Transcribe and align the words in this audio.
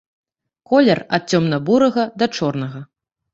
Колер 0.71 0.99
ад 1.17 1.21
цёмна-бурага 1.35 2.07
да 2.23 2.29
чорнага. 2.39 2.81